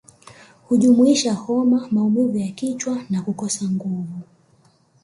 Hujumuisha 0.67 1.33
homa 1.33 1.87
maumivu 1.91 2.37
ya 2.37 2.51
kichwa 2.51 3.03
na 3.09 3.21
kukosa 3.21 3.65
nguvu 3.69 4.19